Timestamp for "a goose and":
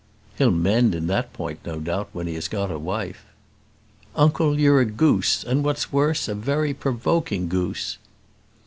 4.79-5.63